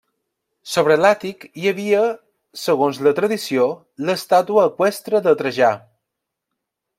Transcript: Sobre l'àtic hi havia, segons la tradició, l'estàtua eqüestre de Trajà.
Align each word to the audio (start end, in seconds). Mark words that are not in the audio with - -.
Sobre 0.75 0.95
l'àtic 1.01 1.43
hi 1.63 1.67
havia, 1.71 1.99
segons 2.61 3.01
la 3.09 3.13
tradició, 3.19 3.67
l'estàtua 4.09 4.65
eqüestre 4.71 5.23
de 5.29 5.35
Trajà. 5.43 5.71